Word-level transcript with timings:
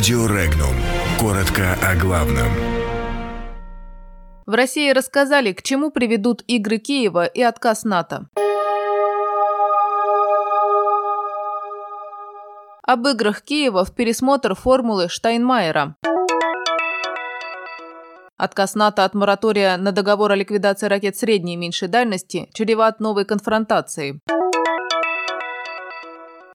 Радио 0.00 0.24
Регнум. 0.24 0.74
Коротко 1.18 1.76
о 1.86 1.94
главном. 1.94 2.48
В 4.46 4.54
России 4.54 4.90
рассказали, 4.92 5.52
к 5.52 5.62
чему 5.62 5.90
приведут 5.90 6.42
игры 6.46 6.78
Киева 6.78 7.26
и 7.26 7.42
отказ 7.42 7.84
НАТО. 7.84 8.26
Об 12.82 13.06
играх 13.08 13.42
Киева 13.42 13.84
в 13.84 13.94
пересмотр 13.94 14.54
формулы 14.54 15.10
Штайнмайера. 15.10 15.96
Отказ 18.38 18.74
НАТО 18.76 19.04
от 19.04 19.12
моратория 19.12 19.76
на 19.76 19.92
договор 19.92 20.32
о 20.32 20.34
ликвидации 20.34 20.86
ракет 20.86 21.18
средней 21.18 21.54
и 21.54 21.58
меньшей 21.58 21.88
дальности 21.88 22.48
чреват 22.54 23.00
новой 23.00 23.26
конфронтацией. 23.26 24.22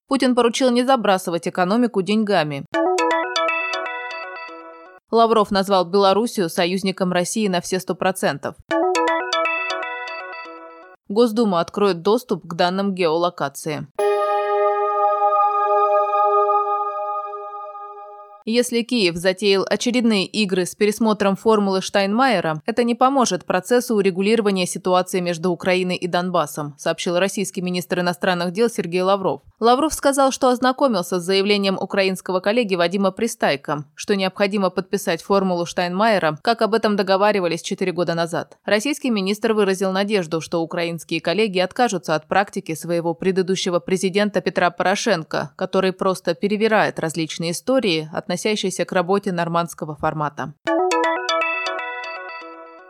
Путин 0.07 0.33
поручил 0.33 0.71
не 0.71 0.83
забрасывать 0.83 1.47
экономику 1.47 2.01
деньгами. 2.01 2.65
Лавров 5.15 5.49
назвал 5.49 5.85
Белоруссию 5.85 6.49
союзником 6.49 7.11
России 7.11 7.47
на 7.47 7.61
все 7.61 7.79
сто 7.79 7.95
процентов. 7.95 8.55
Госдума 11.07 11.61
откроет 11.61 12.01
доступ 12.01 12.45
к 12.45 12.53
данным 12.55 12.93
геолокации. 12.93 13.87
Если 18.47 18.83
Киев 18.83 19.15
затеял 19.15 19.65
очередные 19.67 20.27
игры 20.27 20.67
с 20.67 20.75
пересмотром 20.75 21.35
формулы 21.35 21.81
Штайнмайера, 21.81 22.61
это 22.67 22.83
не 22.83 22.93
поможет 22.93 23.43
процессу 23.43 23.95
урегулирования 23.95 24.67
ситуации 24.67 25.19
между 25.19 25.49
Украиной 25.49 25.95
и 25.95 26.05
Донбассом, 26.05 26.75
сообщил 26.77 27.17
российский 27.17 27.63
министр 27.63 28.01
иностранных 28.01 28.51
дел 28.51 28.69
Сергей 28.69 29.01
Лавров. 29.01 29.41
Лавров 29.65 29.95
сказал, 29.95 30.31
что 30.31 30.49
ознакомился 30.49 31.19
с 31.19 31.23
заявлением 31.23 31.77
украинского 31.81 32.39
коллеги 32.39 32.75
Вадима 32.75 33.09
Пристайка, 33.09 33.85
что 33.95 34.15
необходимо 34.15 34.69
подписать 34.69 35.23
формулу 35.23 35.65
Штайнмайера, 35.65 36.37
как 36.43 36.61
об 36.61 36.75
этом 36.75 36.95
договаривались 36.95 37.63
четыре 37.63 37.91
года 37.91 38.13
назад. 38.13 38.59
Российский 38.63 39.09
министр 39.09 39.53
выразил 39.53 39.91
надежду, 39.91 40.39
что 40.39 40.61
украинские 40.61 41.19
коллеги 41.19 41.57
откажутся 41.57 42.13
от 42.13 42.27
практики 42.27 42.75
своего 42.75 43.15
предыдущего 43.15 43.79
президента 43.79 44.39
Петра 44.39 44.69
Порошенко, 44.69 45.53
который 45.55 45.93
просто 45.93 46.35
перевирает 46.35 46.99
различные 46.99 47.51
истории 47.51 48.07
относящейся 48.13 48.85
к 48.85 48.91
работе 48.91 49.31
нормандского 49.31 49.95
формата. 49.95 50.53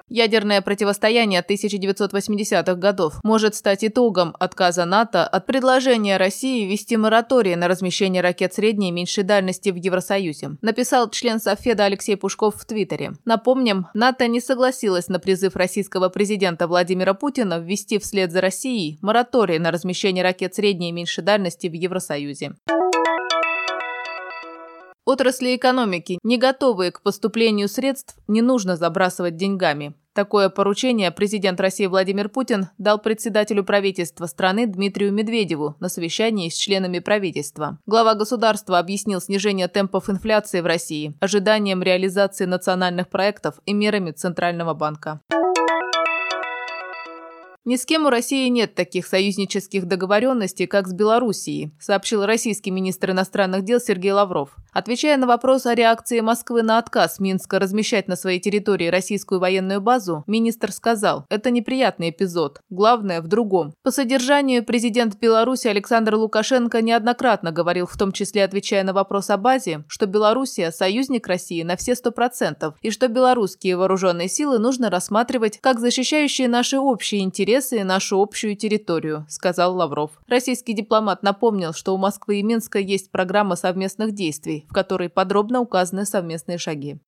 Ядерное 0.08 0.62
противостояние 0.62 1.44
1980-х 1.48 2.76
годов 2.76 3.20
может 3.24 3.56
стать 3.56 3.84
итогом 3.84 4.36
отказа 4.40 4.86
НАТО 4.86 5.26
от 5.26 5.48
предложения 5.48 6.18
России 6.18 6.66
ввести 6.66 6.96
мораторий 6.96 7.56
на 7.56 7.68
размещение 7.68 8.22
ракет 8.22 8.54
средней 8.54 8.90
и 8.90 8.92
меньшей 8.92 9.24
дальности 9.24 9.70
в 9.70 9.76
Евросоюзе, 9.76 10.58
написал 10.62 11.10
член 11.10 11.40
Софеда 11.40 11.86
Алексей 11.86 12.16
Пушков 12.16 12.56
в 12.56 12.66
Твиттере. 12.66 13.14
Напомним, 13.26 13.88
НАТО 13.96 14.28
не 14.28 14.42
согласилась 14.42 15.08
на 15.08 15.20
призыв 15.20 15.56
российского 15.56 16.10
президента 16.10 16.68
Владимира 16.68 17.16
Путина 17.16 17.58
ввести 17.58 17.98
вслед 17.98 18.32
за 18.32 18.42
Россией 18.42 19.00
мораторий 19.02 19.58
на 19.58 19.72
размещение 19.72 20.24
ракет 20.24 20.54
средней 20.54 20.90
и 20.90 20.92
меньшей 20.92 21.24
дальности 21.24 21.66
в 21.68 21.74
Евросоюзе. 21.74 22.54
Отрасли 25.06 25.56
экономики, 25.56 26.18
не 26.24 26.40
готовые 26.40 26.92
к 26.92 27.04
поступлению 27.04 27.68
средств, 27.68 28.16
не 28.28 28.42
нужно 28.42 28.76
забрасывать 28.76 29.36
деньгами. 29.36 29.94
Такое 30.14 30.50
поручение 30.50 31.12
президент 31.12 31.60
России 31.62 31.86
Владимир 31.86 32.28
Путин 32.28 32.70
дал 32.80 32.98
председателю 32.98 33.64
правительства 33.64 34.26
страны 34.26 34.66
Дмитрию 34.66 35.14
Медведеву 35.14 35.76
на 35.80 35.90
совещании 35.90 36.50
с 36.50 36.56
членами 36.56 36.98
правительства. 37.00 37.78
Глава 37.86 38.16
государства 38.16 38.80
объяснил 38.80 39.22
снижение 39.22 39.68
темпов 39.68 40.10
инфляции 40.10 40.62
в 40.62 40.66
России, 40.66 41.14
ожиданием 41.20 41.84
реализации 41.84 42.46
национальных 42.46 43.10
проектов 43.10 43.60
и 43.68 43.74
мерами 43.74 44.10
Центрального 44.10 44.74
банка. 44.74 45.22
Ни 47.66 47.78
с 47.78 47.86
кем 47.88 48.06
у 48.06 48.12
России 48.12 48.48
нет 48.50 48.76
таких 48.76 49.08
союзнических 49.08 49.88
договоренностей, 49.88 50.68
как 50.68 50.88
с 50.88 50.94
Белоруссией, 50.94 51.72
сообщил 51.80 52.24
российский 52.24 52.70
министр 52.70 53.12
иностранных 53.12 53.66
дел 53.66 53.80
Сергей 53.80 54.12
Лавров. 54.12 54.56
Отвечая 54.76 55.16
на 55.16 55.26
вопрос 55.26 55.66
о 55.68 55.74
реакции 55.74 56.20
Москвы 56.20 56.62
на 56.62 56.78
отказ 56.80 57.22
Минска 57.22 57.60
размещать 57.60 58.10
на 58.10 58.18
своей 58.18 58.42
территории 58.42 58.90
российскую 58.90 59.40
военную 59.40 59.80
базу, 59.80 60.26
министр 60.28 60.74
сказал, 60.74 61.24
это 61.30 61.50
неприятный 61.50 62.10
эпизод. 62.10 62.60
Главное 62.70 63.22
в 63.22 63.28
другом. 63.30 63.74
По 63.84 63.92
содержанию 63.92 64.66
президент 64.66 65.18
Беларуси 65.18 65.70
Александр 65.70 66.16
Лукашенко 66.16 66.82
неоднократно 66.82 67.54
говорил, 67.54 67.88
в 67.88 67.96
том 67.96 68.12
числе 68.12 68.44
отвечая 68.44 68.84
на 68.84 68.92
вопрос 68.92 69.30
о 69.30 69.38
базе, 69.38 69.86
что 69.88 70.08
Белоруссия– 70.08 70.72
союзник 70.74 71.26
России 71.26 71.64
на 71.64 71.78
все 71.78 71.96
сто 71.96 72.12
процентов, 72.12 72.76
и 72.82 72.92
что 72.92 73.08
белорусские 73.08 73.78
вооруженные 73.78 74.28
силы 74.28 74.60
нужно 74.60 74.90
рассматривать 74.90 75.58
как 75.62 75.80
защищающие 75.80 76.50
наши 76.50 76.78
общие 76.78 77.22
интересы 77.22 77.80
и 77.80 77.84
нашу 77.86 78.22
общую 78.22 78.58
территорию»,– 78.58 79.26
сказал 79.30 79.78
Лавров. 79.78 80.12
Российский 80.28 80.74
дипломат 80.74 81.24
напомнил, 81.24 81.72
что 81.72 81.96
у 81.96 81.98
Москвы 81.98 82.42
и 82.42 82.44
Минска 82.44 82.78
есть 82.80 83.10
программа 83.10 83.56
совместных 83.56 84.12
действий, 84.12 84.65
в 84.70 84.74
которой 84.74 85.10
подробно 85.10 85.62
указаны 85.62 86.06
совместные 86.06 86.58
шаги. 86.58 87.00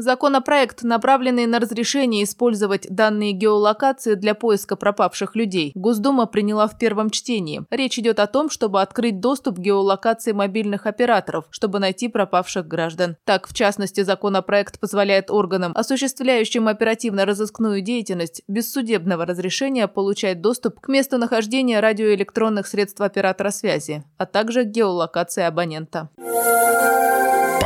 Законопроект, 0.00 0.84
направленный 0.84 1.46
на 1.46 1.58
разрешение 1.58 2.22
использовать 2.22 2.86
данные 2.88 3.32
геолокации 3.32 4.14
для 4.14 4.36
поиска 4.36 4.76
пропавших 4.76 5.34
людей, 5.34 5.72
Госдума 5.74 6.26
приняла 6.26 6.68
в 6.68 6.78
первом 6.78 7.10
чтении. 7.10 7.64
Речь 7.68 7.98
идет 7.98 8.20
о 8.20 8.28
том, 8.28 8.48
чтобы 8.48 8.80
открыть 8.80 9.18
доступ 9.18 9.56
к 9.56 9.58
геолокации 9.58 10.30
мобильных 10.30 10.86
операторов, 10.86 11.46
чтобы 11.50 11.80
найти 11.80 12.06
пропавших 12.06 12.68
граждан. 12.68 13.16
Так, 13.24 13.48
в 13.48 13.54
частности, 13.54 14.02
законопроект 14.02 14.78
позволяет 14.78 15.32
органам, 15.32 15.72
осуществляющим 15.74 16.68
оперативно-розыскную 16.68 17.80
деятельность, 17.80 18.42
без 18.46 18.72
судебного 18.72 19.26
разрешения 19.26 19.88
получать 19.88 20.40
доступ 20.40 20.78
к 20.78 20.86
месту 20.86 21.18
нахождения 21.18 21.80
радиоэлектронных 21.80 22.68
средств 22.68 23.00
оператора 23.00 23.50
связи, 23.50 24.04
а 24.16 24.26
также 24.26 24.62
к 24.62 24.68
геолокации 24.68 25.42
абонента. 25.42 26.08